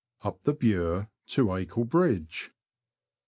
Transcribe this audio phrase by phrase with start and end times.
[0.23, 2.51] UP THE BURE TO ACLE BRIDGE.